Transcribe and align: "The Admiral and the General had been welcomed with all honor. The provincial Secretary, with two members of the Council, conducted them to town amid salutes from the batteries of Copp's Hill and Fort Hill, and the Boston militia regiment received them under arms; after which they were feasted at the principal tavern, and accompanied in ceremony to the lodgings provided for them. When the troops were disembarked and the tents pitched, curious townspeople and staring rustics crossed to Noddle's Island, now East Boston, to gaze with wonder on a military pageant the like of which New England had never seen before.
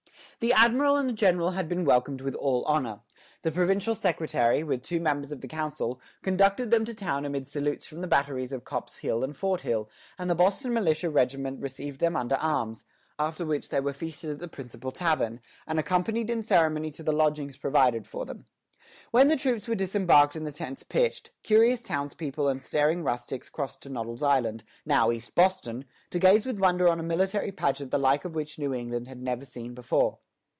"The 0.41 0.53
Admiral 0.53 0.95
and 0.95 1.07
the 1.07 1.13
General 1.13 1.51
had 1.51 1.69
been 1.69 1.85
welcomed 1.85 2.21
with 2.21 2.33
all 2.33 2.65
honor. 2.65 3.01
The 3.43 3.51
provincial 3.51 3.93
Secretary, 3.93 4.63
with 4.63 4.81
two 4.81 4.99
members 4.99 5.31
of 5.31 5.41
the 5.41 5.47
Council, 5.47 6.01
conducted 6.23 6.71
them 6.71 6.83
to 6.85 6.95
town 6.95 7.25
amid 7.25 7.45
salutes 7.45 7.85
from 7.85 8.01
the 8.01 8.07
batteries 8.07 8.51
of 8.51 8.63
Copp's 8.63 8.97
Hill 8.97 9.23
and 9.23 9.37
Fort 9.37 9.61
Hill, 9.61 9.87
and 10.17 10.27
the 10.27 10.33
Boston 10.33 10.73
militia 10.73 11.11
regiment 11.11 11.61
received 11.61 11.99
them 11.99 12.15
under 12.15 12.37
arms; 12.37 12.85
after 13.19 13.45
which 13.45 13.69
they 13.69 13.79
were 13.79 13.93
feasted 13.93 14.31
at 14.31 14.39
the 14.39 14.47
principal 14.47 14.91
tavern, 14.91 15.41
and 15.67 15.77
accompanied 15.77 16.27
in 16.31 16.41
ceremony 16.41 16.89
to 16.89 17.03
the 17.03 17.13
lodgings 17.13 17.55
provided 17.57 18.07
for 18.07 18.25
them. 18.25 18.47
When 19.11 19.27
the 19.27 19.35
troops 19.37 19.67
were 19.67 19.75
disembarked 19.75 20.35
and 20.35 20.47
the 20.47 20.51
tents 20.51 20.81
pitched, 20.81 21.29
curious 21.43 21.83
townspeople 21.83 22.47
and 22.47 22.63
staring 22.63 23.03
rustics 23.03 23.47
crossed 23.47 23.83
to 23.83 23.89
Noddle's 23.89 24.23
Island, 24.23 24.63
now 24.87 25.11
East 25.11 25.35
Boston, 25.35 25.85
to 26.09 26.17
gaze 26.17 26.47
with 26.47 26.57
wonder 26.57 26.87
on 26.87 26.99
a 26.99 27.03
military 27.03 27.51
pageant 27.51 27.91
the 27.91 27.99
like 27.99 28.25
of 28.25 28.33
which 28.33 28.57
New 28.57 28.73
England 28.73 29.07
had 29.07 29.21
never 29.21 29.45
seen 29.45 29.75
before. 29.75 30.17